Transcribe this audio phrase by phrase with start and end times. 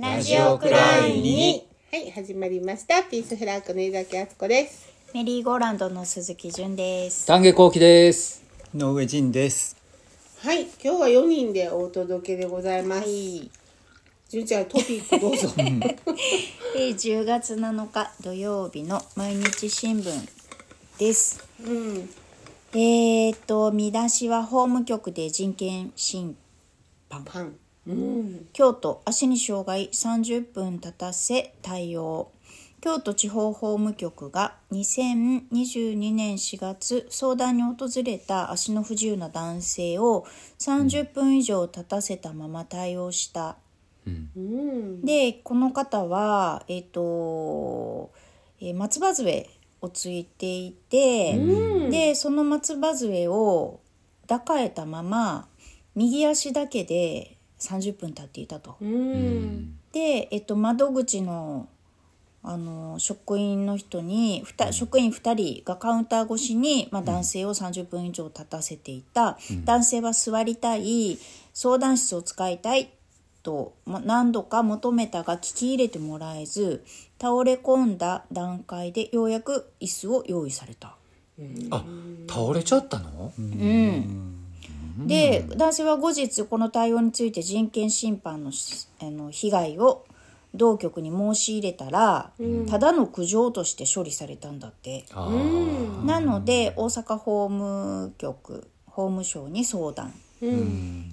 [0.00, 1.68] ラジオくらいに。
[1.92, 3.02] はい始まりました。
[3.02, 4.90] ピースフラッグの井崎敦子です。
[5.12, 7.26] メリーゴーランドの鈴木純です。
[7.26, 8.42] 丹下幸喜です。
[8.74, 9.76] 野上仁です。
[10.38, 13.50] はい今日は4人でお届けでございます、はい、
[14.30, 15.50] 純ちゃんトピックどうぞ。
[15.58, 15.94] えー
[16.94, 20.28] 10月7日土曜日の毎日新聞
[20.96, 21.44] です。
[21.62, 22.10] うん。
[22.72, 26.38] えー、っと見出しは法務局で人権侵
[27.10, 28.48] 犯パンうん。
[28.52, 32.30] 京都足に障害30分立たせ対応。
[32.80, 40.26] 京都地方法務局が2022年4月相談に訪れた足の不自由な男性を
[40.58, 43.56] 30分以上立たせたまま対応した。
[44.06, 45.04] うん。
[45.04, 48.10] でこの方は、えっと
[48.60, 49.48] えー松葉杖
[49.82, 51.38] をついていて、
[51.90, 53.80] でその松葉杖を
[54.26, 55.48] 抱えたまま
[55.94, 58.76] 右足だけで30分経っていたと。
[58.80, 59.78] うん。
[59.92, 61.68] で、えっと、窓口の
[62.42, 71.18] あの職員の人にふた職員2人がカウンター越しに、まあ、男性を30分以上立たせていた、男性は座りたい
[71.52, 72.90] 相談室を使いたい
[73.42, 76.82] と、まあ、何度か求めたが聞き入れてもらえず
[77.20, 80.96] 倒れ込んだ段階でようやく椅子を用意された。
[81.70, 81.84] あ、
[82.28, 83.32] 倒れちゃったの？
[85.06, 90.04] で男性は後日この対応について人権侵犯のしあの被害を
[90.54, 92.32] 同局に申し入れたら、
[92.68, 95.04] ただの苦情として処理されたんだって。
[96.04, 100.12] なので大阪法務局法務省に相談。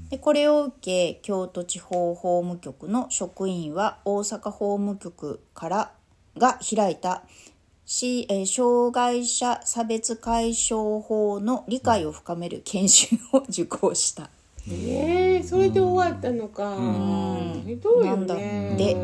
[0.09, 5.91] でこれを受け京都地方法務局の職員は大阪法務局から
[6.38, 7.23] が開いた
[7.88, 14.30] し、えー障害者差別解消法の理解を深める研修を受講した。
[14.69, 16.75] えー、それで終わったのか、
[17.65, 18.73] ひどいよね。
[18.75, 18.97] って。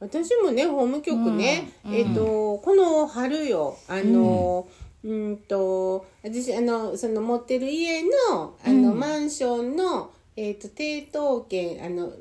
[0.00, 4.66] 私もね法務局ね、えっ、とこの春よあの、
[5.04, 12.12] うん、と私あのその持ってる家のあの、マンションのえっ、と抵当権あの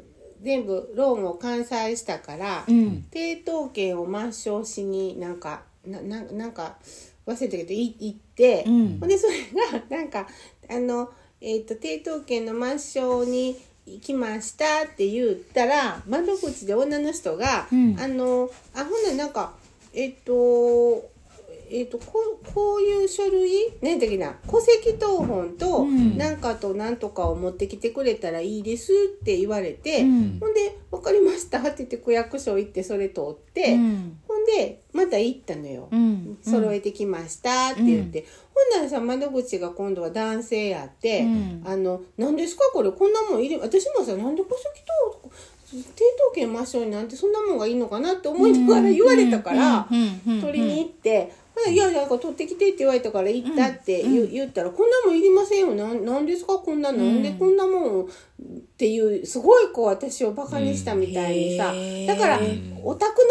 [0.43, 3.05] 全部ローンを完済したから、ん。
[3.09, 6.75] 抵当権を抹消しになんかなななんか
[7.25, 8.99] 忘れたけどい行って、ん。
[8.99, 9.33] ほんでそれ
[9.71, 10.27] がなんか
[10.69, 11.09] あの、
[11.39, 17.67] えっと抵当権の抹消に行きましたって言ったら窓口で女の人が、
[17.97, 19.53] あのあほんならなんか
[19.93, 21.12] えっ、と
[21.75, 23.73] えっとこうこういう書類？
[23.81, 24.37] 何だっけな？
[24.47, 28.91] 戸籍謄本となんかとなんとかを持ってきてくれたらいいです
[29.21, 30.39] って言われて、ん。
[30.39, 34.19] ほんで「分かりました」って言って区役所行ってそれ通って、うん。
[34.27, 35.87] ほんでまた行ったのよ。
[35.91, 36.37] うん。
[36.43, 41.63] 揃えてきましたって言って、ほんならさ窓口が今度は男性やって「うん。
[41.65, 42.91] あの何ですかこれ？
[42.91, 44.63] こんなもん入れ私もさなんで戸籍
[45.23, 45.31] と
[45.73, 45.81] 抵
[46.29, 49.87] 当権抹消になんてそんなもんがいいのかなって思いながら言われたから
[50.39, 51.41] 取りに行って。
[51.55, 55.75] ほな「いやなんか取ってきて」って言われたから行ったって言,、言ったら「こんなもんいりませんよ。
[55.75, 56.53] なんなんですか？
[56.55, 58.07] こんななんでこんなもん」っ
[58.77, 61.73] ていうすごいこう私をバカにしたみたいにさ、
[62.07, 62.39] だから
[62.83, 63.29] お宅の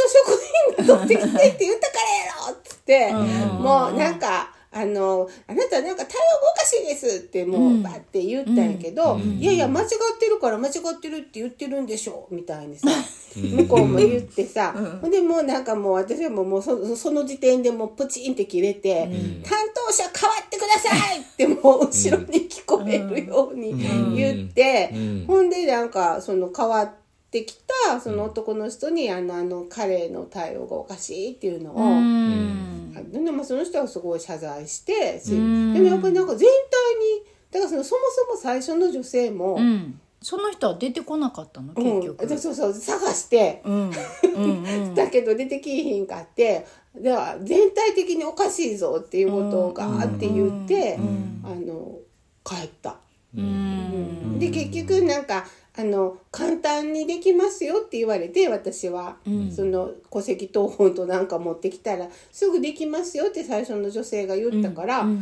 [0.78, 4.54] 職員が取ってきてって言ったからやろっつって、もうなんか。
[4.74, 9.88] あの、あなたなんか対応がおかしいですってもうバッて言ったんやけど、いやいや間違っ
[10.18, 12.88] てるから間違ってるって言ってるんでしょみたいにさ、
[13.36, 19.10] 向こうも言ってさ、ほんでもうなんかもう私はもうもうそその時点でもうプチンって切れて、
[19.44, 23.74] 担当者変わってくださいってもう後ろに聞こえるように
[24.16, 25.24] 言って、うん。
[25.26, 26.90] ほんでなんかその変わっ
[27.30, 40.00] てきたその男の人にあのあの彼の対応がおかしいっていうのを、うんでもその人はすごい謝罪してしでもやっぱりなんか全体にだからそのそもそも最初の女性も、うん。
[40.24, 42.00] その人は出てこなかったのうん。
[42.00, 43.90] 結局、そうそう探して、うん。
[44.34, 44.64] うん。
[44.64, 44.94] うん。
[44.94, 50.98] だけど出てきひんかってでは全体的におかしいぞっていうことをガーって言って、
[51.44, 51.98] あの
[52.44, 52.96] 帰った。
[53.36, 54.38] うん。
[54.38, 55.44] で結局なんか
[55.74, 59.16] あの簡単にできますよって言われて私は、
[59.54, 65.16] その戸籍謄本となんか持ってきたらすぐできますよって最初の女性が言ったから、う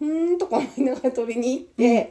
[0.00, 2.10] ーんとか思いながら取りに行って、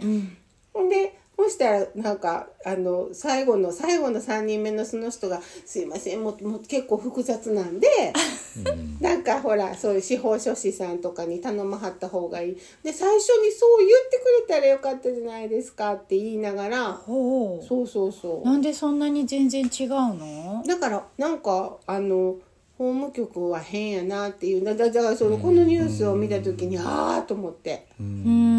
[0.73, 7.87] ほんでそしたらなんかあの最後の最後の3人目のその人が「すいませんもうもう結構複雑なんで、
[8.99, 14.17] なんかほらそういう司法書士さんとかに頼まはった方がいい」で最初にそう言って
[14.47, 17.65] くれたらよかったじゃないですかって言いながらほう。
[17.65, 18.47] そうそうそう。
[18.47, 20.63] なんでそんなに全然違うの？
[20.67, 22.35] だからなんかあの
[22.77, 24.63] 法務局は変やなっていう。
[24.63, 27.87] だだからそのこのニュースを見た時にああと思って。
[27.99, 28.50] うん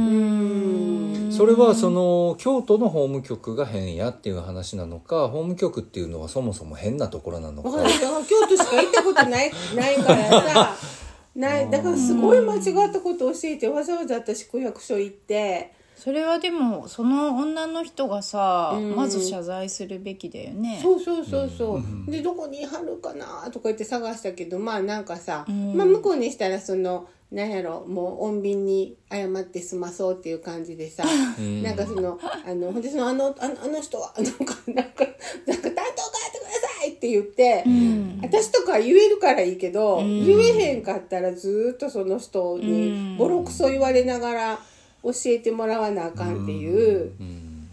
[1.42, 7.68] そそれはその京都の法務局が変やっていう話なのか法務局っていうのはそもそも変なところなのか。
[7.68, 10.76] わかんないだから京都しか行ったことないないからさ。
[11.34, 15.72] ないだからすごい間違ったことを教えてわざわざ私区役所行って。
[15.96, 18.94] それはでもその女の人がさ、うん。
[18.94, 20.78] まず謝罪するべきだよね。
[20.80, 25.74] そうそうそうそう、でどこに貼るかなとか言って探したけどまあなんかさ、ん。
[25.74, 31.02] まあ向こうにしたらそのなんやろもう穏便に謝って済まそうっていう感じでさ、
[31.40, 31.62] ん。
[31.62, 35.02] なんかそのあのほんでそのあのあのあの人はなんかなんかなんか担当
[35.46, 38.20] 変えてくださいって言って、ん。
[38.20, 40.26] 私とか言えるからいいけど、ん。
[40.26, 42.60] 言えへんかったらずーっとその人うん。
[42.60, 44.58] にボロクソ言われながら
[45.02, 47.12] 教えてもらわなあかんっていう。
[47.18, 47.68] うん。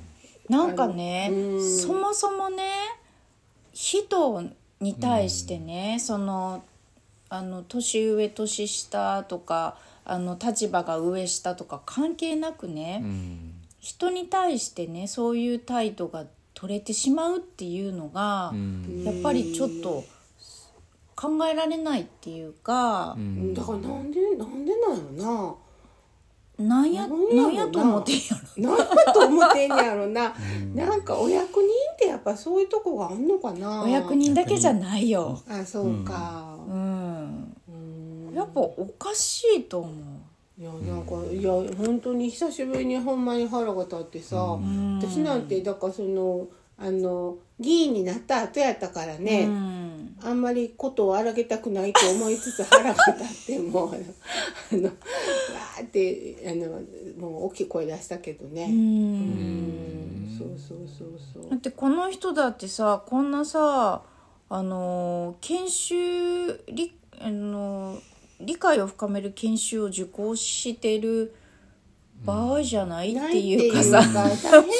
[0.47, 1.77] なんかね、うん。
[1.79, 2.63] そもそもね
[3.73, 4.41] 人
[4.79, 6.63] に対してね、その
[7.29, 13.53] あの年上年下とかあの立場が上下とか関係なくね、うん。
[13.79, 19.03] 人に対してねそういう態度が取れてしまうっていうのが、うん。
[19.05, 20.03] やっぱりちょっと
[21.15, 23.53] 考えられないっていうかう、ん。
[23.53, 25.55] だからなんでなんでなんやろな。
[26.65, 27.43] んやなんやろな。
[27.43, 28.21] なんやと思ってんや
[28.57, 28.69] ろな。
[28.69, 30.35] なんやと思ってんやろな、
[30.75, 33.83] なんかお役人ってやっぱそういうとこがあんのかな。
[33.83, 35.41] お役人だけじゃないよ。
[35.47, 36.48] あそうか
[38.39, 39.93] やっぱおかしいと思う。
[40.61, 44.99] いやなんかいや本当に久しぶりにほんまに腹が立ってさ、ん。
[45.01, 46.47] 私なんてだからその
[46.77, 50.15] あの議員になった後やったからね、うん。
[50.21, 53.89] あんまりことを荒げたくないと思いつつ腹が立ってもう
[54.71, 56.81] あのわーってあの
[57.19, 58.63] もう大きい声出したけどね。
[58.63, 60.37] ううんん。
[60.37, 61.07] そうそうそう
[61.41, 61.49] そう。
[61.49, 64.03] だってこの人だってさこんなさ
[64.49, 67.97] あの研修理あの
[68.39, 71.33] 理解を深める研修を受講してる
[72.25, 74.01] 場合じゃないっていうかさ、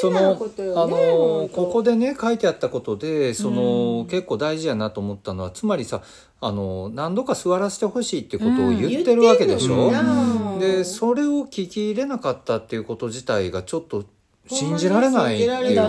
[0.01, 6.01] そのあのここでね書いてあったことでその、結構大事やなと思ったのはつまりさ
[6.41, 9.89] あの何度か座らせてほしいってことを言ってるわけでしょ？
[9.89, 10.23] 言ってんの
[10.55, 14.03] になでそれを聞き入れなかったっていうこと自体がちょっと
[14.49, 15.87] 信じられないっていうか、られな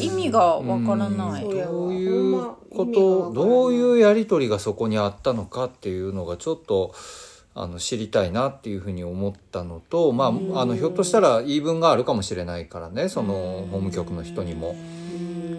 [0.00, 1.42] い意味がわからない。
[1.42, 2.40] そうやわどういう
[2.70, 6.94] ことどういうやり取りがそこにあったのかっていうのがちょっと
[7.54, 14.76] あの知りたいなっていうふうに思ったのと、まあ、あのひょっとしたら言い分があるかもしれないからねその法務局の人にも。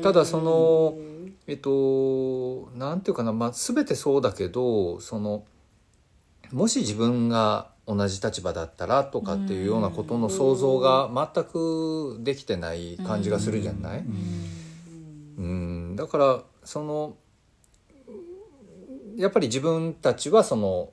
[0.02, 0.96] ただその
[1.46, 5.44] えっとなんていうかな、まあ、全てそうだけどその
[6.52, 14.04] もし自分が同じ立場だったらとかっていうようなことの想像が全くできてない感じがするじゃない、
[15.38, 17.16] うん、だからその
[19.18, 20.90] やっぱり自分たちはその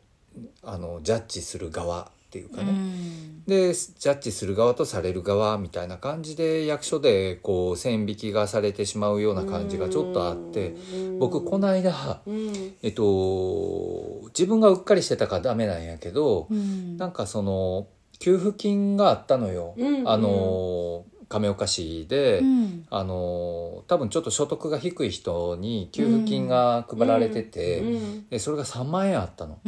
[0.62, 2.72] あのジャッジする側っていうかね、
[3.48, 10.76] でジャッジする側とされる側みたいな感じで役所でこう線引きがされてしまうような感じがちょっとあって
[11.18, 12.74] 僕この間、うん。
[12.82, 16.98] えっと、自分がうっかりしてたからダメなんやけど、うん。
[16.98, 20.06] なんかその給付金があったのよ、うん。
[20.06, 22.40] あの亀岡市で。
[22.40, 22.86] うん。
[22.90, 28.28] あの多分ちょっと所得が低い人に給付金が配られてて、うん。
[28.28, 29.58] でそれが3万円あったの。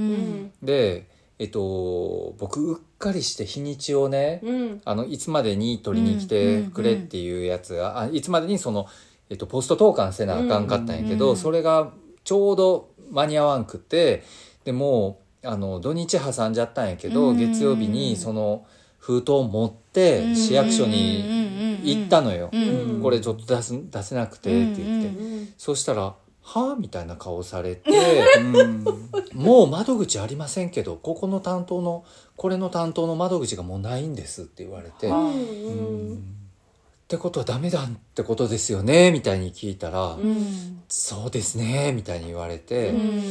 [0.62, 1.08] で、
[1.40, 4.80] えっと、僕うっかりして日にちをね、うん。
[4.84, 8.86] あのいつまでに取りに来てくれっていうやつが、あいつまでにその、
[9.30, 11.92] えっと、ポスト投函せなあかんかったんやけど、うんそれが
[12.24, 14.22] ちょうど間に合わんくて
[14.64, 17.38] でもうあの土日挟んじゃったんやけど、うん。
[17.38, 18.66] 月曜日にその
[18.98, 22.50] 封筒を持って市役所に行ったのよ。
[22.52, 23.00] うん。
[23.02, 25.48] これちょっと出す出せなくてって言って、うん。
[25.56, 26.14] そしたら
[26.54, 26.72] 「は？
[26.72, 27.90] あ?」みたいな顔されて
[29.34, 32.04] 「もう窓口ありませんけどここの担当の
[32.36, 36.24] これの担当の窓口がもうないんです」って言われて「うっん
[37.08, 40.82] てことはダメだってことですよね」みたいに聞いたら「うん。
[40.88, 43.22] そうですね」みたいに言われて、うん。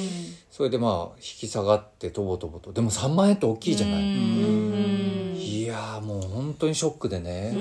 [0.49, 2.71] それでまあ引き下がってとぼとぼと。
[2.71, 5.18] でも3万円って大きいじゃない。
[5.69, 7.55] やーもう本当にショックでね、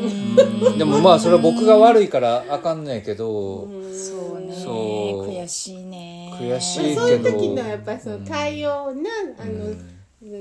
[0.76, 4.54] でもまあそれは僕が悪いからあかんねんけど、そうね。
[4.54, 5.30] そう。
[5.30, 6.32] 悔しいね。
[6.40, 9.74] 悔しいまあそういう時のやっぱりその対応なあの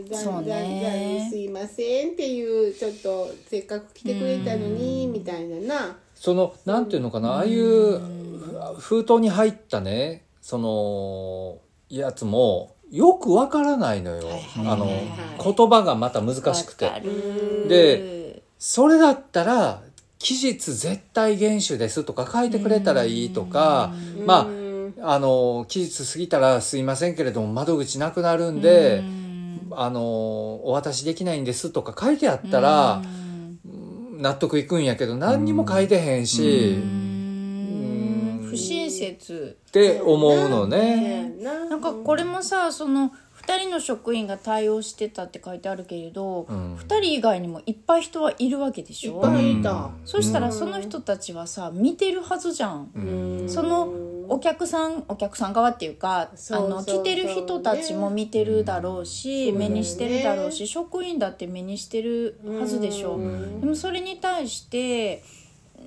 [0.10, 1.24] だそうだね。
[1.26, 5.98] だすいませんっていうちょっとせっかく来てくれたのにみたいなな。
[6.16, 8.00] そのなんていうのかなああいう
[8.80, 11.60] 封筒に入ったねその
[11.90, 14.24] やつもよくわからないのよ、
[14.65, 14.88] あの
[15.44, 16.89] 言葉がまた難しくて。
[17.67, 19.82] でそれだったら
[20.17, 23.94] 期日絶対厳守ですとか書いてくれたらいいとか
[24.25, 24.63] まうん。
[24.63, 24.67] あ
[25.01, 29.03] あの期日過ぎたらすいませんけれども窓口なくなるんで
[29.72, 33.01] あのお渡しできないんですとか書いてあったら
[34.17, 36.97] 納得いくんやけど何にも書いてへんし、うん
[38.98, 41.34] 不親切って思うのね。
[41.42, 43.12] ななんかこれもさその
[43.44, 46.75] 2人の職員が対応してたって書いてあるけれど、ん。
[46.75, 49.16] 2人以外にもいっぱい人はいるわけでしょ？
[49.16, 49.92] いっぱいいた。
[50.04, 53.00] そしたらその人たちはさ見てるはずじゃん、う
[53.46, 53.50] ん。
[53.50, 53.89] その
[54.30, 59.58] お客さんお客さん側っていうかあの来てる人たちも見てるだろうし、うん。
[59.60, 63.62] 目にしてるだろうし職員だって目にしてるはずでしょ、うん。
[63.62, 65.24] でもそれに対して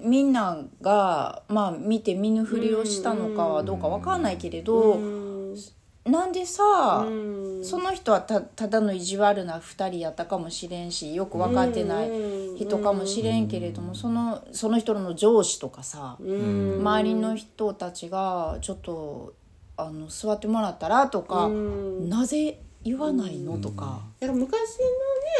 [0.02, 5.57] みんながまあ見て見ぬふりをしたのかはどうかわかんないけれど、うん。
[6.04, 7.64] なんでさ、うん。
[7.64, 12.09] その人はたただの意地悪な2人やったかもしれんしよく分かってない
[12.57, 16.78] 人かもしれんけれども、そのその人の上司とかさ、うん。
[16.80, 19.35] 周りの人たちがちょっと
[19.76, 22.09] あの座ってもらったらとか、うん。
[22.09, 24.00] なぜ言わないのとか。
[24.21, 24.78] だから昔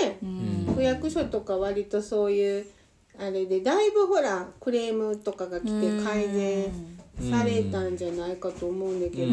[0.03, 0.27] のね、う
[0.71, 0.75] ん。
[0.75, 2.67] 区役所とか割とそういう
[3.21, 6.73] あれでだいぶほらクレームとかが来て改善
[7.31, 9.33] されたんじゃないかと思うんだけど、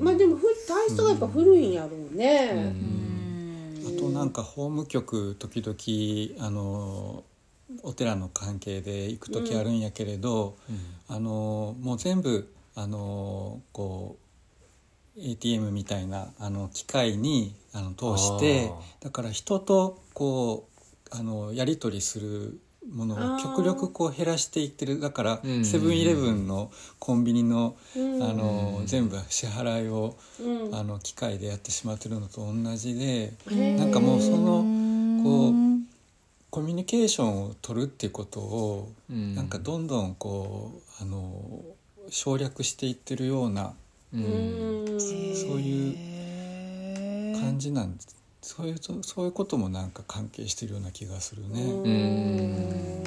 [0.00, 2.74] まあでもふ体質がやっぱ古いんやろうね。
[3.86, 7.22] あとなんか法務局時々あの
[7.84, 10.56] お寺の関係で行く時あるんやけれど、
[11.08, 14.16] あのもう全部あのこ
[15.16, 20.71] う ATM みたいなあの機械にあの通してだから人とこう
[21.14, 22.58] あのやり取りする
[22.90, 24.98] ものを極力こう減らしていってる。
[24.98, 30.74] だからうんセブンイレブンのコンビニのうんあの全部支払いをうん。
[30.74, 33.32] あの機械でやってしまってるのと同じで
[33.76, 34.64] なんかもうその
[35.22, 35.52] こう
[36.50, 39.34] コミュニケーションを取るっていうことをうん。
[39.34, 41.60] なんかどんどんこうあの
[42.08, 43.74] 省略していってるような
[44.14, 44.22] うん。
[44.22, 45.00] うん。
[45.00, 51.62] そういう感じなんですそういうそそういうこともなんか関係してるような気がするね。
[51.62, 53.04] うん。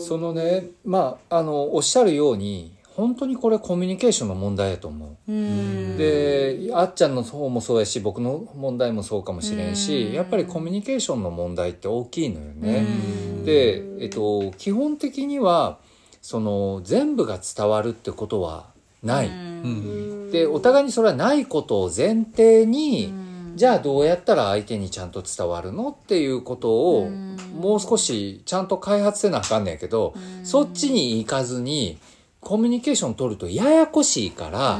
[0.00, 5.32] そのねまああのおっしゃるように本当にこれコミュニケーションの問題やと思う。
[5.32, 5.98] うん。
[5.98, 10.12] であっちゃんの方もそうやし僕の問題もそうかもしれんしうん。
[10.14, 12.86] やっぱりコミュニケーションの問題って大きいのよね。
[13.44, 15.78] で、えっと、基本的には
[16.22, 18.74] その全部が伝わるってことは
[19.06, 19.28] ない。
[19.28, 20.30] うん。
[20.30, 23.12] でお互いにそれはないことを前提に、
[23.54, 31.98] じゃあどうやったら相手にちゃんと伝わるのっていうことをもう少しちゃんと開発せなあかんねんけど、そっちに行かずに
[32.40, 34.78] コミュニケーション取るとややこしいから、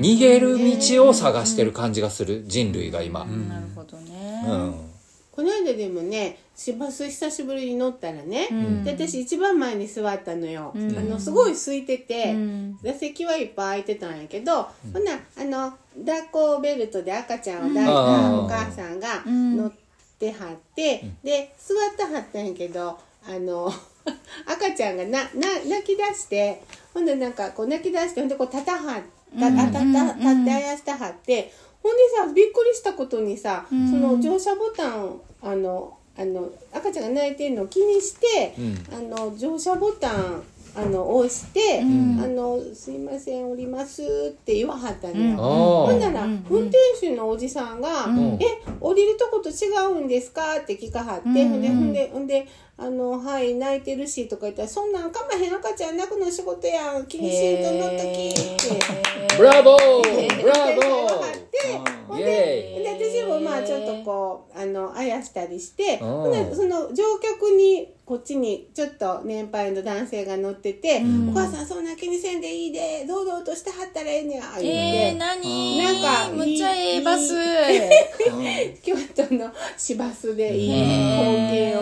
[0.00, 3.24] 逃げる道を探してる感じがする人類が今。
[3.24, 4.44] なるほどね。
[4.46, 4.93] うん
[5.34, 8.84] この間でもね市バス久しぶりに乗ったらね、ん。
[8.84, 10.96] で私一番前に座ったのよ、ん。
[10.96, 12.78] あのすごい空いてて、ん。
[12.80, 14.62] 座席はいっぱい空いてたんやけど、
[14.92, 19.56] ほなあの抱っこベルトで赤ちゃんを抱いたうんお母さんがん。
[19.56, 19.72] 乗っ
[20.20, 23.72] てはって、で座ってはったんやけどあの
[24.46, 25.30] 赤ちゃんがなな
[25.68, 26.62] 泣き出して
[26.92, 29.02] ほんでなんかこう泣き出してほんでこう立たはっ
[29.36, 31.52] た、あたた立ってあやしてはって
[31.84, 38.54] ほんでさびっくりしたことにさ、その乗車ボタンをあのあの赤ちゃんが泣いてるのを気にして、
[38.90, 40.42] あの乗車ボタン
[40.76, 44.02] あの押して、あの「すいません降ります」
[44.34, 45.34] って言わはったのよ。
[45.34, 48.38] あほんなら、運転手のおじさんが「ん。
[48.40, 59.14] え降りるとこと違うんですか?」って聞かはって、ほんでほんでほんで「あのはい泣いてるし」とか言ったら「そんなんかまへん赤ちゃん泣くの仕事やん気にしんと乗っとき」って。
[59.36, 66.08] ブラボーブラボはってほんでで私もまあちょっとこうあのあやしたりしてうん。
[66.08, 74.66] ほんでその乗客にこっちにちょっと年配の男性が乗ってて「お母さんそんな気にせんでいいで堂々としてはったらええねや」言って。
[74.66, 75.78] えー、何？
[75.78, 77.34] なんかむっちゃええバス。
[78.82, 81.80] 京都の市バスでいい光景を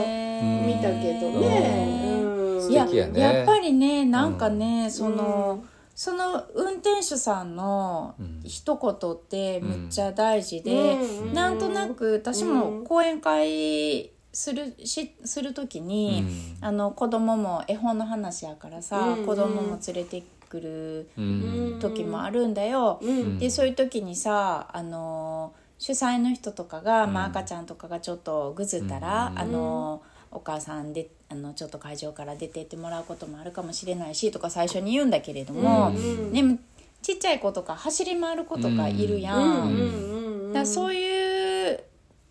[0.67, 2.03] 見たけどね。
[2.07, 2.71] うん。
[2.71, 3.21] いや素敵やね。
[3.21, 5.65] やっぱりねなんかね、その、
[6.03, 11.33] その運転手さんの一言ってむっちゃ大事で、うん。
[11.33, 16.25] なんとなく私も講演会するしする時に、
[16.61, 19.27] あの子供も絵本の話やからさ、うん。
[19.27, 21.79] 子供も連れてくるうん。
[21.81, 22.99] 時もあるんだよ。
[23.01, 23.39] うん。
[23.39, 35.93] でそういう時にさあの主催の人とかが、まあ、赤ちゃんとかがちょっとぐずったら、あのお母さんであのちょっと会場から出てってもらうこともあるかもしれないしとか最初に言うんだけれども、
[36.33, 36.59] でも
[37.01, 39.41] ちっちゃい子とか走り回る子とかいるやん。
[39.41, 40.19] うんう
[40.51, 41.22] んだそういう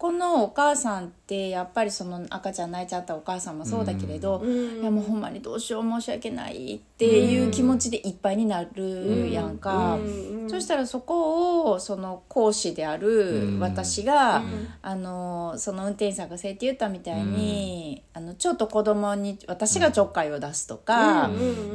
[0.01, 9.99] このお母さんってやっぱりその赤ちゃん泣いちゃったお母さんもそうだけれど、いやもうほんまにどうしよう申し訳ないっていう気持ちでいっぱいになるやんか、
[10.47, 14.41] そしたらそこをその講師である私が、
[14.81, 21.27] あのその運転手さんがせいって言ったみたいに、あのちょっと子供に私がちょっかいを出すとか、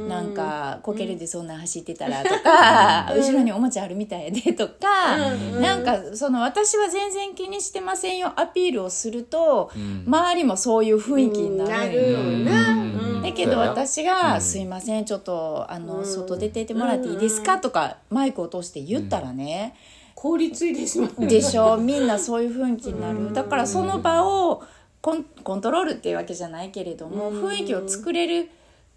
[0.09, 5.15] なんかこけるでそんな走ってたらとか、後ろにおもちゃあるみたいでとか、
[5.61, 9.71] なんかその私は全然気にしてませんよアピールをすると、
[10.05, 12.19] 周りもそういう雰囲気にななるるよ
[12.51, 13.21] な。
[13.23, 19.75] だけど私が「すいませんちょっとあの外出てってもらっていいですか?」とかマイクを通して言ったらね。
[20.15, 21.27] 凍りついてしまう。
[21.27, 21.77] でしょ？
[21.77, 23.33] みんなそういう雰囲気になる。
[23.33, 24.63] だからその場を
[25.01, 28.49] コンコントロールっていうわけじゃないけれども雰囲気を作れる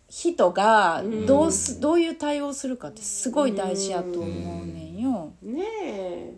[0.09, 5.33] 人がどうすどういう対応するかってすごい大事やと思うねんよ。
[5.43, 6.35] ねえ。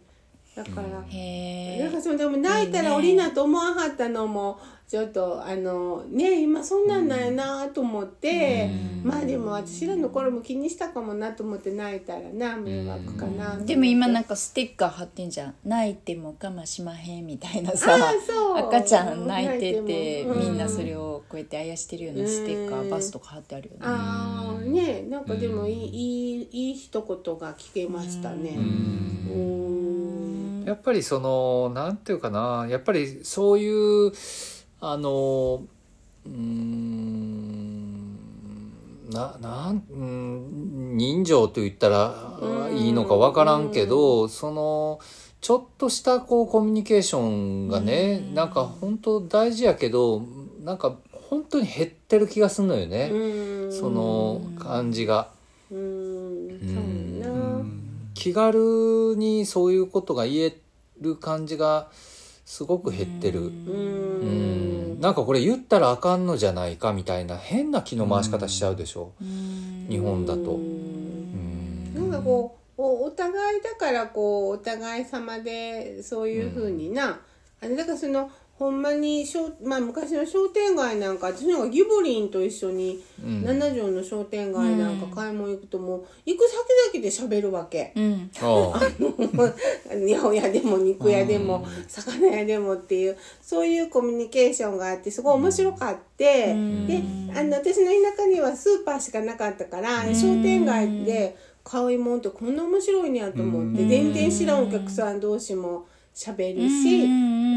[0.55, 1.03] だから。
[1.09, 8.69] へえなんかそのでも泣いたら降りなと思わはったのもちょっとあのね今そんなんなんやなと思って、
[9.03, 15.55] まあでも私らの頃も気にしたかもなと思って泣いたらな迷惑かなと思ってでも今なんかステッカー貼ってんじゃん。
[15.65, 17.97] 泣いても我慢しまへんみたいなさ
[18.59, 23.81] 赤ちゃん泣いててみんなそれをこうやってあやしてるようなステッカーバスとか貼ってあるよね。
[23.85, 28.51] ああねなんかでもいいいいいい一言が聞けましたね。
[28.51, 29.72] うん
[30.65, 34.13] やっぱりそのなんていうかなやっぱりそういう
[34.81, 35.63] あの
[36.27, 38.19] うーん
[39.11, 42.39] ななんうん人情と言ったら
[42.73, 45.01] いいのかわからんけどその
[45.41, 50.23] ちょっとしたこうコミュニケーションがねなんか本当大事やけど
[50.63, 53.11] なんか本当に減ってる気がするのよね。
[53.11, 53.17] う
[53.69, 55.29] んその感じが。
[55.71, 57.02] うん
[58.23, 60.57] 気軽にそういうことが言え
[61.01, 61.89] る感じが
[62.45, 63.41] すごく減ってる。
[63.41, 64.99] ううん。
[64.99, 65.01] ん。
[65.01, 69.11] なんかこれ言ったらあかんのじゃないかみたいな変な気の回し方しちゃうでしょ、
[69.89, 70.53] 日本だと。
[70.53, 71.95] うん。
[71.95, 77.19] なんかこうおお互いだからこうお互い様でそういうふうにな、
[77.61, 78.31] あれだからその
[78.63, 83.43] ほんまに商、まあ、昔の商店街なんか私なんかギボリンと一緒にうん。
[83.43, 86.45] 七条の商店街なんか買い物行くともう行く
[86.93, 87.93] 先々で喋るわけ。
[87.97, 88.31] うん。
[88.41, 88.79] ああ。
[89.91, 97.03] 八百屋でも肉屋でも魚屋でもっていうそういうコミュニケーションがあってすごい面白かって、で
[97.35, 107.05] あの私の田舎にはスーパーしかなかったから商店街で買い物ってこんな面白いねやと思って全然知らんお客さん同士も喋るし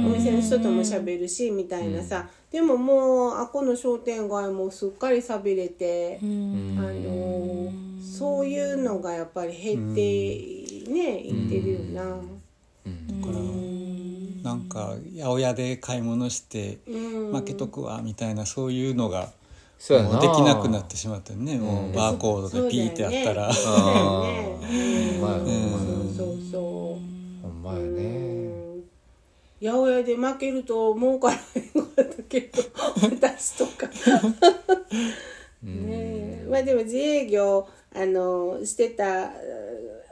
[0.05, 2.29] お店の人とも喋るしみたいなさ。
[2.51, 6.19] でももうあこの商店街もすっかり寂れて。
[6.21, 10.01] あのそういうのがやっぱり減って
[10.89, 12.03] ねいってるよな。
[12.05, 12.11] だ
[13.27, 13.39] から
[14.51, 16.97] なんか八百屋で買い物してう
[17.31, 17.33] ん。
[17.33, 19.33] 負けとくわみたいなそういうのが
[19.77, 23.51] そうできなくなってしまったよねもうバーコードでピーってやったら。
[23.51, 26.34] そうだよね。
[29.61, 32.63] 八百屋で負けると儲からへんかったけど
[33.01, 33.87] 私とか。
[35.63, 36.47] ねえ。
[36.49, 39.31] まあでも自営業あのしてた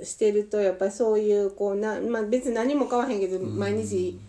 [0.01, 4.19] してるとやっぱそういうこうな、まあ、別に何も買わへんけど毎日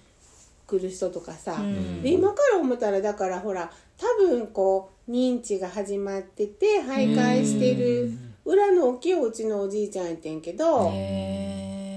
[0.66, 1.56] 来る人とかさ、
[2.02, 8.12] で今から思ったらだからほら多分こう認知が始まってて徘徊してる
[8.44, 10.90] 裏の大きいお家のおじいちゃんやってんけど。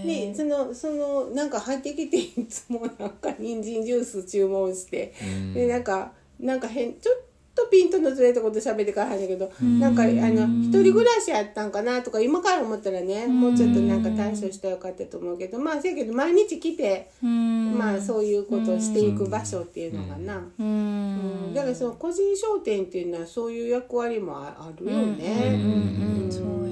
[0.05, 5.13] でそのそのなんか入ってきていつもなんか人参ジュース注文して、
[5.53, 7.15] でなんかなんか変ちょっ
[7.55, 21.53] とピントのずれたこと喋ってからはんだけど、なんかあの一人暮らしやったんかなとか今から思ったらねもうちょっとなんか対処したらよかったと思うけどまあせやけど毎日来て、まあそういうことをしていく場所っていうのがな、うん。
[21.53, 25.51] だからその個人商店っていうのはそういう役割もああるよね。
[25.53, 26.66] うん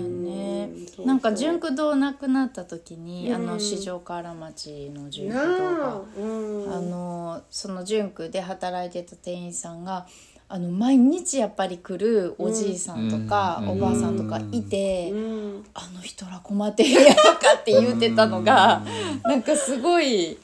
[1.05, 6.21] なんか純駆堂なくなった時に、あの四条河原町の純駆堂ながあ、う
[6.69, 6.73] ん。
[6.73, 10.07] あのその純駆で働いてた店員さんが
[10.47, 15.65] あの毎日やっぱり来るおじいさんとか、おばあさんとかいて、うん。
[15.73, 18.83] あの人ら困ってるやろかって言ってたのが、
[19.23, 20.37] なんかすごい、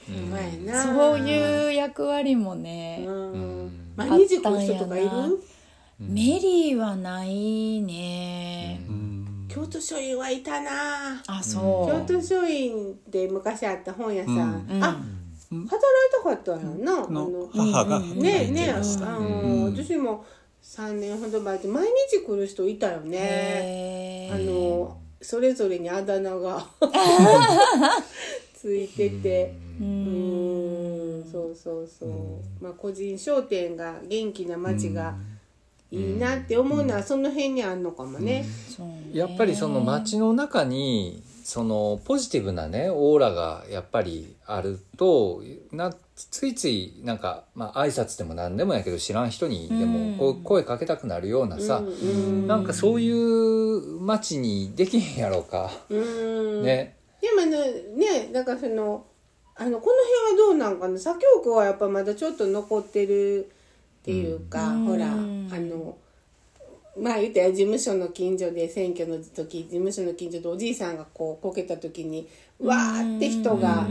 [0.83, 3.71] そういう役割もね、うん。
[3.95, 5.07] 毎日来る人とかいる？
[5.07, 5.35] あったんやな。
[5.99, 9.00] メリーはないね、うん
[9.53, 11.21] 京都書院はいたな。
[11.27, 14.83] あそう、京都書院で昔あった本屋さん、うん。
[14.83, 14.97] あ
[15.51, 15.69] 働い
[16.11, 20.23] たかったんやな、あのの母が働いねえねあの私も
[20.63, 24.29] 3年ほど前で毎日来る人いたよね。
[24.31, 26.65] あのそれぞれにあだ名が
[28.55, 29.53] ついてて。
[29.79, 30.31] うん。
[31.31, 35.15] そうそうそう、まあ個人商店が元気な街が
[35.91, 38.45] いいなって思うのはその辺にあんのかもね。
[39.13, 56.63] やっぱりその街の中にそのポジティブなねオーラがやっぱりあるとなついついなんかまあ挨拶でも何でもやけど知らん人にでもこう声かけたくなるようなさ、うんなんかそういう街にできへんやろうか、うん。
[56.63, 56.95] ね。
[57.21, 57.57] でもね
[57.97, 59.05] ねだからその
[59.55, 59.95] あのこの
[60.29, 60.97] 辺はどうなんかな？
[60.97, 63.51] 左京区はやっぱまだちょっと残ってる
[64.01, 64.85] っていうか、うん。
[64.85, 65.69] ほらあうん。
[65.69, 65.97] の
[66.99, 72.27] まあ言ったら事務所の近所で選挙の時事務所の近所でおじいさんがこうこけた時に
[72.59, 73.87] わーって人が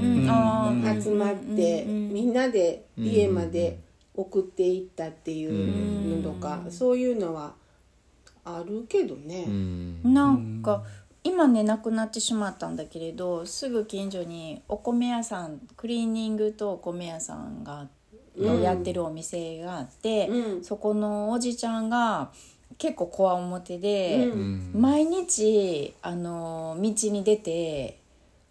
[1.02, 3.78] 集まってみんなで家まで
[4.14, 7.54] 送っていったっていうのとかそういうのは
[8.44, 9.44] あるけどね。
[9.46, 10.00] うん。
[10.04, 10.82] なんか
[11.22, 17.88] 今ねなくなってしまったんだけれどすぐ近所にお米屋さんクリーニングとお米屋さんが
[18.40, 20.64] のやってるお店があって、うん。
[20.64, 22.30] そこのおじちゃんが
[22.78, 24.70] 結構こわもてで、うん。
[24.74, 27.98] 毎日あの道に出て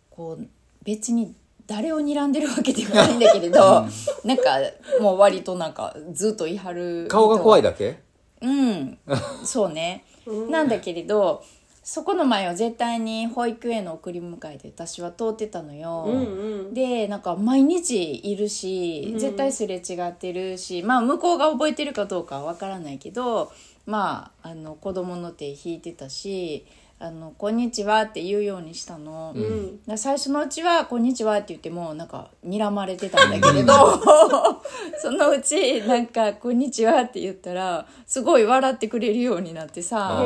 [0.10, 0.48] こう
[0.84, 1.34] 別に
[1.68, 3.86] 誰を睨んでるわけではないんだけれど
[4.24, 4.58] なんか
[5.00, 8.00] もう割となんかずっと言い張る顔が怖いだだけ？
[8.42, 8.98] うん。
[9.44, 10.06] そうね、
[10.50, 11.44] なんだけれど
[11.92, 16.74] そこの前を絶対に保育園の送り迎えで私は通ってたのよ、うんうん。
[16.76, 23.52] でなんか毎日いるし絶対すれ違ってるし、まあ向こうが覚えてるかどうかはわからないけど
[23.88, 26.64] まああの子供の手引いてたし
[27.02, 29.34] 「あのこんにちは」って言うようにしたの。
[29.36, 29.98] うん。
[29.98, 33.74] 最初のうちは「こんにちは」って言ってもなんか睨まれてたんだけれど
[35.02, 40.22] そのうちなんか「こんにちは」って言ったらすごい笑ってくれるようになってさ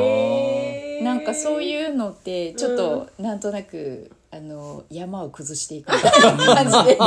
[1.04, 6.98] なんかそういうのってちょっとなんとなく、あの山を崩していくみたいな感じで。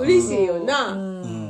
[0.00, 0.92] 嬉しいよな。
[0.92, 1.42] うん。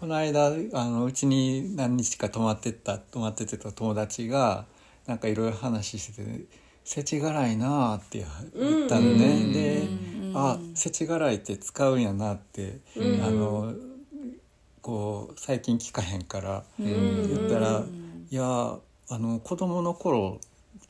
[0.00, 4.64] この間あのうちに何日か泊まってった泊まっててた友達が
[5.06, 6.44] なんかいろいろ話してて
[6.84, 8.24] 「世知辛いな」って
[8.56, 9.88] 言ったのね、で
[10.34, 13.74] 「あ世知辛いって使うんやな」って、あの
[14.82, 17.84] こう最近聞かへんから言ったら
[18.30, 20.40] 「いやあの子供の頃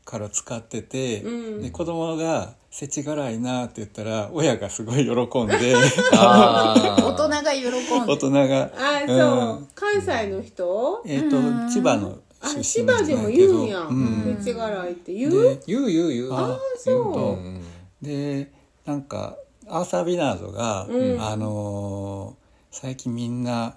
[0.04, 1.62] から使ってて、うん。
[1.62, 5.10] で子供が「世知辛いな」って言ったら親がすごい喜
[5.44, 5.74] んで。
[6.12, 8.70] 大人が喜ん大で人が。
[8.76, 9.68] あ、そう。
[9.74, 11.02] 関西の人？
[11.06, 11.36] えっ、と
[11.72, 13.80] 千葉のあ、出身千葉でもなんやけど言うんや。
[13.80, 14.24] うん。
[14.24, 15.30] めっちゃ辛いって言う？
[15.30, 16.32] で言う言う言う。
[16.32, 17.18] あそう。
[17.18, 17.62] うん。
[18.02, 18.50] で
[18.86, 19.36] なんか
[19.68, 21.20] アーサー・ビナードが、うん。
[21.20, 22.39] あのー
[22.70, 23.76] 最近みんな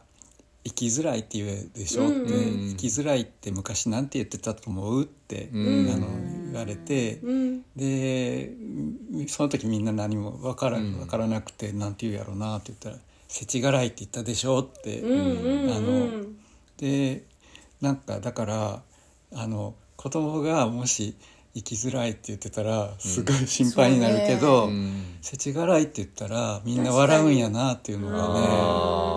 [0.66, 2.08] 生きづらいって言うでしょ？
[2.08, 2.70] って、うん。
[2.70, 5.04] 生きづらいって昔なんて言ってたと思う？
[5.04, 5.92] って、うん。
[5.92, 6.08] あの
[6.52, 7.62] 言われて、うん。
[7.76, 8.52] で
[9.28, 10.94] その時みんな何も分から,、うん。
[11.00, 15.72] 分からなくてなんて言うやろうなって言ったら「世知辛いって言ったでしょ」って、うんうん。
[15.72, 16.24] あの
[16.78, 17.24] で
[17.82, 18.82] なんかだから
[19.34, 21.16] あの子供がもし
[21.56, 25.04] 生きづらいって言ってたらすごい心配になるけど、うん。
[25.22, 28.48] 世知辛いって言ったらみんな笑うんやなっていうのがね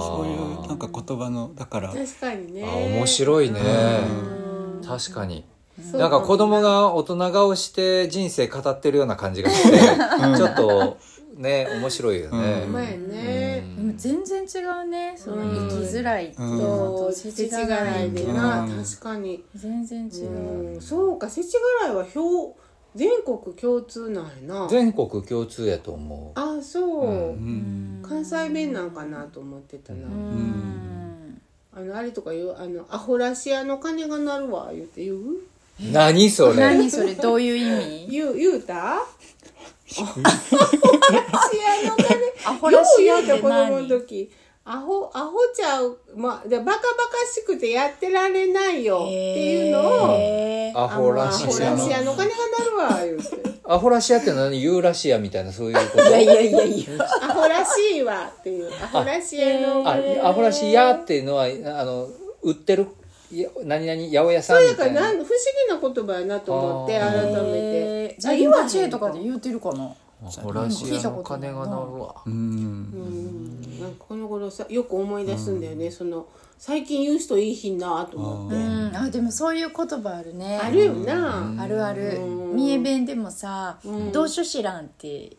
[0.01, 1.88] そういうなんか言葉のだから。
[1.88, 2.64] 確かにね。
[2.64, 3.61] あ面白いね。
[3.61, 4.87] うん。
[4.87, 5.44] 確かに。
[5.92, 10.99] なんか子供が大人顔して人生語ってるような感じがしてちょっと
[11.37, 12.64] ね面白いよね。
[12.66, 13.45] うまいね。
[13.76, 18.84] でも全然違うねその生きづらいと世知辛辛いいっていうのでな、うん。
[18.84, 19.44] 確かに。
[19.54, 20.30] 全然違う、
[20.74, 22.56] うん、そうか、世知辛いは表、
[22.94, 24.66] 全国共通なんやな。
[24.70, 26.40] 全国共通やと思う。
[26.40, 27.06] あ、そう。
[27.10, 28.02] うん。
[28.02, 30.06] 関西弁なんかなと思ってたな。
[30.06, 31.42] うん。
[31.76, 35.18] あの、あれとか言う、あの、アホラシアの鐘が鳴るわ、言って言う？
[35.92, 36.56] 何それ？
[36.56, 37.14] 何それ？
[37.14, 38.08] どういう意味？
[38.10, 38.94] 言う、言うた？
[38.94, 42.25] アホラシアの鐘。
[42.46, 44.30] アホらしやってよう言うた子供の何時。
[44.68, 46.82] アホ、アホちゃう、まあ、でバカバカ
[47.32, 49.04] しくてやってられないよ。
[49.04, 53.56] っていうのを、アホらしアホラシアの鐘が鳴るわ、言うて。
[53.62, 56.09] アホラシアって何ユーラシアみたいなそういうこと。
[56.09, 57.04] いやいやいやいや。
[57.22, 58.68] アホらしいわっていう。
[58.82, 59.88] アホらしアの。
[59.88, 60.20] あ鐘。
[60.20, 62.09] アホラシアっていうのはあの
[62.42, 62.88] 売ってる
[63.30, 65.00] いや何々八百屋さんそうみたいな。
[65.00, 65.38] やからなん不思
[65.80, 68.16] 議な言葉やなと思って改めて。
[68.18, 69.85] じゃあ今知恵とかで言うてるかな。
[69.85, 72.14] アホラシアの鐘が鳴るわ。
[72.26, 72.33] うん。
[72.33, 73.81] うん。
[73.81, 76.26] なんかこの頃さよく思い出すんだよね、その
[76.59, 78.96] 最近言う人いいひんなと思って、うん。
[78.96, 80.59] あでもそういう言葉あるね。
[80.62, 82.18] あるよな、あるある。
[82.20, 82.57] うん。
[82.57, 85.37] 三重弁でもさうん「どうしょ知らん」って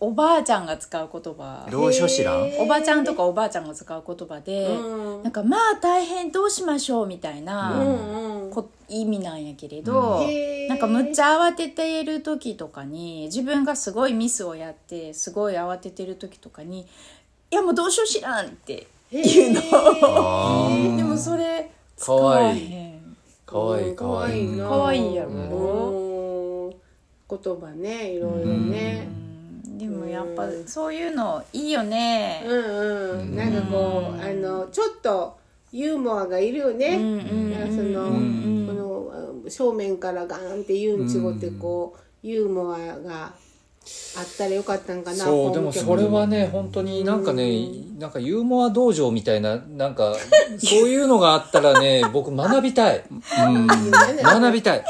[0.00, 1.66] おばあちゃんが使う言葉。
[1.70, 2.52] 老所知らん？
[2.58, 5.22] おばちゃんとかおばあちゃんが使う言葉で、うん。
[5.24, 8.50] なんかまあ大変どうしましょうみたいな、うんうん。
[8.50, 10.24] こ意味なんやけれど、
[10.68, 16.86] なんかむっちゃ慌てている時とかに自分がすごいミスをやってすごい慌ててる時とかに
[17.50, 20.96] 「いやもうどうしよう知らん」って言うの。
[20.96, 22.72] でもそれ使かわわいい。
[22.72, 23.96] へんかわいい。
[23.96, 25.30] かわいいなかわいいやろ。
[25.30, 25.34] う
[26.70, 26.74] ん。
[27.28, 29.08] 言葉ねいろいろね
[29.78, 32.42] でもやっぱそういうのいいよね。
[32.44, 33.36] うんうん。
[33.36, 35.38] なんかこうあのちょっと
[35.70, 36.96] ユーモアがいるよね。
[36.96, 38.10] んなんかその
[38.66, 43.32] このあ正面からガーンってユンチゴってこうユーモアが
[44.16, 50.14] あったらよかったんかなそうでもそれはね本当になんかねなんかユーモア道場みたいななんか
[50.58, 53.66] そういうのがあったらね僕学びたい、うん、
[54.20, 54.84] 学びたい。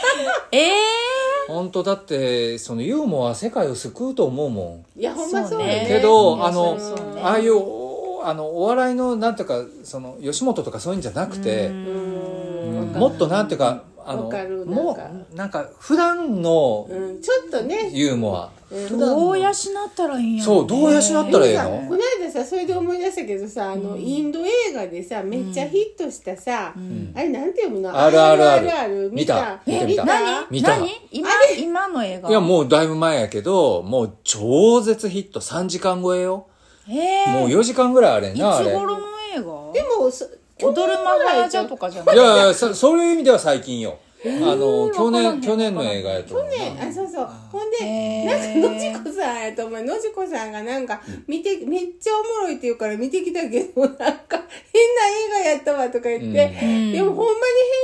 [0.52, 1.17] ええ
[1.48, 5.00] 本当だってそのユーモアは世界を救うと思うもん。
[5.00, 5.86] いやほんまそうだね。
[5.88, 6.78] けど、ねあの、
[7.22, 12.92] ああいうおあのお笑いのなんていうかその吉本とかそういうんじゃなくて、うん。
[12.94, 15.10] もっとなんていうかあのわかるもなんか。
[15.32, 17.90] うなんか普段のうんちょっとね。
[17.92, 18.50] ユーモア、
[18.90, 19.54] どう養っ
[19.94, 21.64] たらいいんやろそうどう養ったらええの？
[21.64, 27.94] でもさこの間さそれで思い出したけどさあの、インド映画でさめっちゃヒットしたさ、あれなんて読むの？
[27.94, 28.68] あるあるある。
[28.68, 29.60] RRR 見た。
[29.66, 29.86] 見た。
[29.86, 30.04] 見た。
[30.04, 30.46] 何？
[30.50, 30.78] 見た。
[30.78, 30.88] 何？
[31.10, 31.28] 今？
[31.58, 32.30] 今の映画？
[32.30, 35.40] いやもうだいぶ前やけどもう超絶ヒット。
[35.40, 36.46] 3時間超えよ。
[36.88, 38.72] えー、もう4時間ぐらいあれんいつなあれ。
[38.72, 39.00] 頃の
[39.34, 39.72] 映画？
[39.72, 40.24] でもそ
[40.62, 42.16] 踊るマハラジャとかじゃない？
[42.16, 43.98] いやいやそそういう意味では最近よ。
[44.24, 46.46] あの去年去年の映画やと思う。
[46.46, 47.28] なね、あそうそう。
[47.52, 49.82] ほんでなんかのじこさんやと思う。
[49.84, 56.92] のじこさんがなんか見てめっちゃおもろいって言うから見てきたけどなんか変な映画やったわとか言って、ん。
[56.92, 57.38] でもほんまに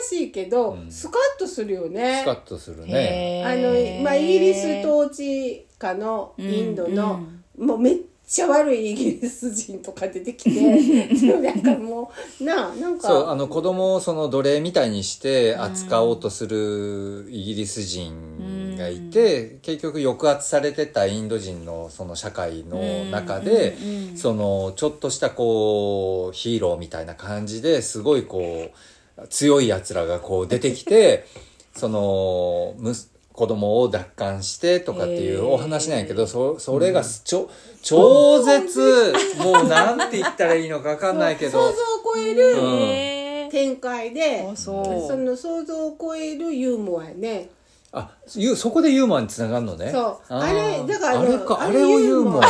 [0.00, 2.22] カしいけど、スカッとするよね。
[2.22, 3.44] スカッとするね。
[3.44, 7.20] あの、まあ、イギリス統治下のインドの、
[7.58, 7.96] もうめっ
[8.28, 10.60] ちゃ悪いイギリス人とか出てきて
[11.40, 13.08] なんかもうなあなんか。
[13.08, 23.78] そうあの子供をその奴隷みたいにして扱おうとするイギリス人がいて、結局抑圧されてたインド人のその社会の中で、
[24.14, 28.70] そのちょっとしたこうヒーローみたいな感じですごいこ
[29.16, 31.24] う強いやつらがこう出てきて
[31.74, 37.48] そのむす子供を奪還してとかっていうお話なんやけど、そそれがちょ
[37.84, 41.52] 超絶もうなんて言ったらいいのか分かんないけど。
[41.52, 41.72] 想像を
[42.16, 43.48] 超える。
[43.48, 45.16] 展開で、あそう。
[45.16, 47.50] の想像を超えるユーモアやね。
[47.92, 49.92] あゆそこでユーモアにつながるのね。
[49.92, 50.34] そう。
[50.34, 51.58] あれだからあれか。
[51.60, 52.48] あれをユーモアか。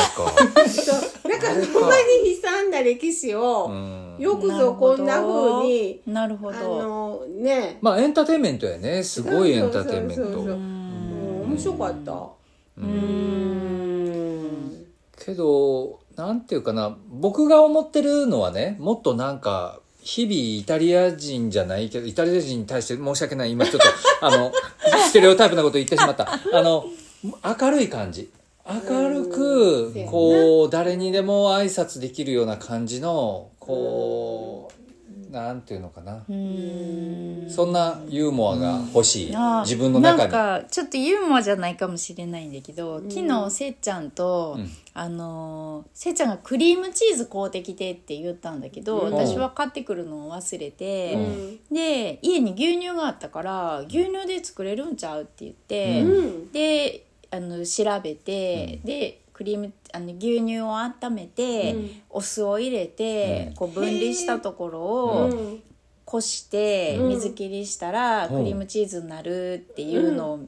[0.66, 1.30] そう。
[1.30, 4.16] だからほんまに悲惨な歴史を、うん。
[4.18, 6.82] よくぞこんな風になるほあど。
[6.82, 7.78] のね。
[7.82, 9.02] まあエンターテインメントやね。
[9.04, 10.77] すごいエンターテインメント
[11.48, 12.28] 面白かった。
[12.76, 14.38] うん。
[15.18, 23.86] けどなんていうかな僕が思ってるのはねもっとなんか日々イタリア人じゃないけどイタリア人に対して申し訳ない今ちょっと
[24.26, 24.52] あの
[25.08, 26.28] ステレオタイプなこと言ってしまった。
[26.30, 26.84] あの
[27.60, 28.30] 明るい感じ。
[28.66, 30.06] 明るくうん。
[30.06, 34.77] こう誰にでも挨拶できるような感じのこう
[35.30, 36.24] なんていうのかな。
[37.48, 39.36] そんなユーモアが欲しい。
[39.62, 44.68] 自分の中なんにかちょっとユーモアじゃないかもしれないんだけど、昨日せっちゃんと、うん。
[44.94, 49.12] あのーせっちゃんがクリームチーズ買うてきてって言ったんだけど、うん。
[49.12, 51.18] 私は買ってくるのを忘れて、う
[51.72, 51.74] ん。
[51.74, 56.52] で家に牛乳があったから牛乳で作れるんちゃうって言って、うん。
[56.52, 61.90] であの調べて、でクリームあの牛乳を温めて、うん。
[62.10, 63.54] お酢を入れて、うん。
[63.54, 65.62] こう分離したところうを、ん
[66.04, 67.08] こしてうん。
[67.10, 68.36] 水切りしたらうん。
[68.38, 70.40] クリームチーズになるっていうのを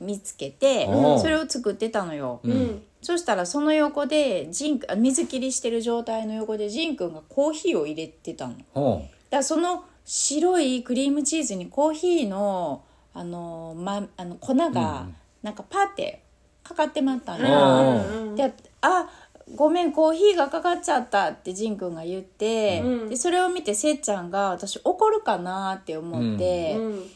[0.00, 1.20] 見つけて、うん。
[1.20, 2.40] それを作ってたのよ、
[3.00, 9.08] そしたらその横でジンあ水切りしてる状態の横でジンくんがコーヒーを入れてたの。
[9.30, 12.82] だその白いクリームチーズにコーヒーの
[13.14, 15.06] あの、ま、あの粉が
[15.44, 16.21] なんかパーって
[16.72, 19.08] かかってまったんであ
[19.54, 23.08] ごめんコーヒーがかかっちゃったってジンくんが言って、うん。
[23.08, 27.10] でそれを見てせっちゃんが私怒るかなって思って、うん。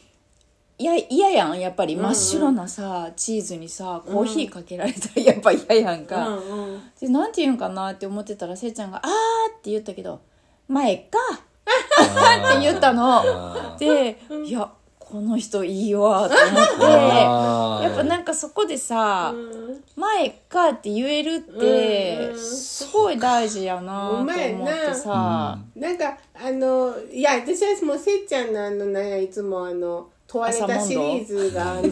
[0.79, 1.97] いや嫌やんやっぱり。
[1.97, 6.83] 真っ白なさ、チーズにさコーヒーかけられたら やっぱ嫌やんか、うんうん。
[7.01, 9.11] でなんて言うんかなって思ってたらせっちゃんが「あー」
[9.57, 10.21] って言ったけど
[10.69, 11.19] 「前か」
[12.53, 13.21] って言ったの。
[13.21, 14.71] あでいや
[15.09, 16.83] この人いいわと思って。
[17.87, 22.39] やっぱなんかそこでさうん「前か」って言えるってうん。
[22.39, 25.59] すごい大事やなと思ってさ。
[25.77, 31.85] なんかあのいや私はもうせっちゃんのあのなんやいつもあの問われたシリーズが い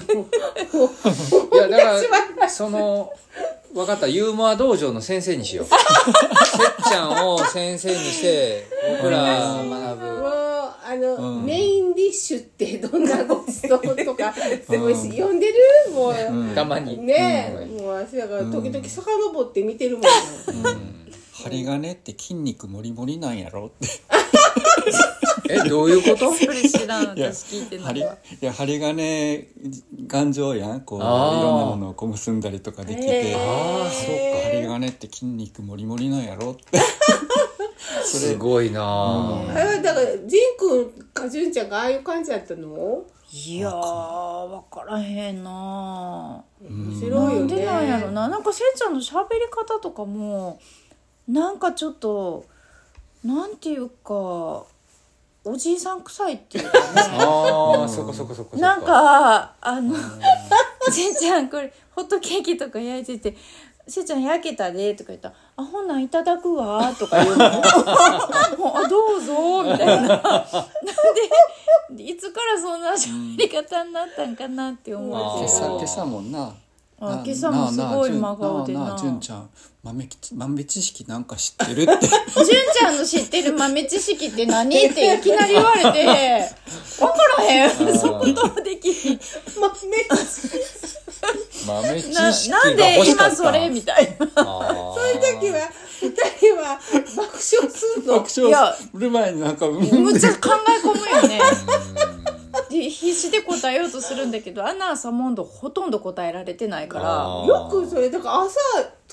[1.56, 2.00] やだか
[2.40, 3.12] らその
[3.74, 5.66] 分かったユーモア道場の先生にしよう。
[5.66, 5.78] せっ
[6.88, 8.66] ちゃんを先生にして
[9.02, 9.18] 僕ら
[9.68, 10.06] 学ぶ。
[10.06, 10.34] もう
[10.86, 15.54] あの、メインディッシュってどんなごちそうとかすごいし、読んでる？
[15.92, 16.14] もう、
[16.54, 16.98] たまに。
[16.98, 20.06] ねえ、もう私だから時々遡って見てるもん、
[21.32, 23.88] 針金って筋肉もりもりなんやろって
[25.54, 26.32] えどういうこと？
[26.34, 29.48] それ知らんいや私聞いてな針いいわや針金
[30.06, 30.80] 頑丈やん。
[30.82, 33.38] こういろんなものをこう結んだりとかできて、あ
[33.86, 36.78] あそうか針金って筋肉もりもりなんやろって。
[38.04, 39.50] すごいなあ。
[39.50, 43.02] あれはだから仁君か純ちゃんがああいう感じだったの？
[43.32, 47.40] いやー分からへんな面白いなよね。
[47.40, 48.28] んでなんやろな。
[48.28, 50.60] なんかせいちゃんの喋り方とかも
[51.26, 52.44] なんかちょっと
[53.24, 54.64] なんていうか
[55.44, 56.84] おじいさん臭いっていうかね。
[56.96, 59.94] ああそこそこそなんかあの
[60.90, 63.36] せいちゃんこれホットケーキとか焼いてて
[63.86, 67.50] 「せいちゃん焼けたで」とか言ったら「あほんなんいただくわ」とか言うの。
[68.58, 70.06] もどうぞ」みたいな。
[70.08, 70.38] な
[71.92, 75.20] んでいつからそんな喋り方になったんかなって思うけど。
[75.40, 76.54] 今朝今朝もんな
[77.06, 78.80] あな今朝もすごい真顔でな。
[78.80, 79.50] なあ純ちゃん
[79.82, 82.06] 豆き豆知識なんか知ってるって。
[82.08, 86.50] 純ちゃんの知ってる豆知識って何っていきなり言われて。
[86.98, 87.98] 分からへん。
[87.98, 89.20] そことできひん。
[91.66, 94.26] 豆知な識なんで今それみたいな。
[94.36, 96.10] あそういう時は二
[96.48, 96.80] 人は
[97.16, 98.20] 爆笑するの。
[98.20, 101.40] 爆笑いやする前になんかむっちゃ考え込むよね。
[102.23, 102.23] で
[102.90, 107.04] 必死で答えようとするんだけどアナウンサーモンドほとんど答えられてないから。
[107.46, 108.58] よくそれだから朝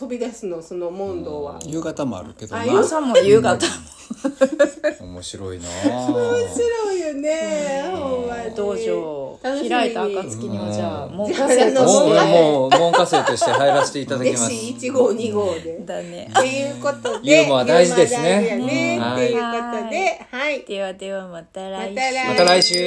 [0.01, 1.59] 飛び出すのその問答は。
[1.63, 2.63] 夕方もあるけどな。
[2.63, 3.59] あ夕朝も夕方も。
[3.61, 6.07] ー 面白いなあ。
[6.07, 8.55] 面白いよね、ほんまに。
[8.55, 9.39] 道場。
[9.43, 11.13] 開いた暁にはじゃあうん。
[11.17, 12.31] もうカセットもうして。
[12.31, 14.45] もう門下生として入らせていただきます。
[14.45, 15.79] 弟子1号2号で。
[15.85, 16.31] だね。
[16.35, 18.57] っていうことでユーモア大事ですね。
[18.57, 19.47] ねうんっていうこ
[19.83, 20.63] とではい。
[20.63, 21.95] ではではまた来週。
[21.95, 22.85] また来また来週。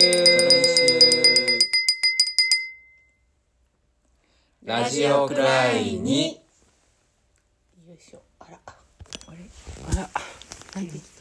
[4.65, 6.41] ラジオくらいに
[7.87, 9.39] よいしょあらあれ
[9.91, 10.11] あら。
[10.75, 11.14] 入ってきた